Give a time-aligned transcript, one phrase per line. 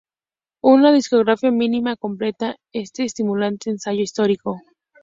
[0.63, 4.59] Una discografía mínima completa este estimulante ensayo histórico.